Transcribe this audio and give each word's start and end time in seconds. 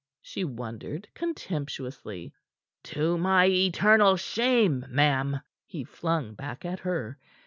she 0.23 0.43
wondered 0.43 1.07
contemptuously. 1.13 2.33
"To 2.85 3.19
my 3.19 3.45
eternal 3.45 4.17
shame, 4.17 4.83
ma'am!" 4.89 5.41
he 5.67 5.83
flung 5.83 6.33
back 6.33 6.65
at 6.65 6.79
her. 6.79 7.19